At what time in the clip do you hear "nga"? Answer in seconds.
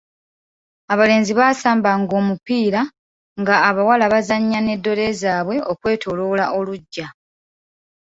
3.41-3.55